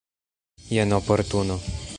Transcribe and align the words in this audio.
Jen 0.71 0.93
oportuno. 0.99 1.61